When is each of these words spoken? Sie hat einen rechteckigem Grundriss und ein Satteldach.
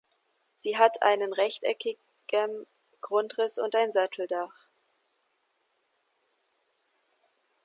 Sie 0.63 0.79
hat 0.79 1.03
einen 1.03 1.31
rechteckigem 1.31 2.65
Grundriss 3.01 3.59
und 3.59 3.75
ein 3.75 3.91
Satteldach. 3.91 4.67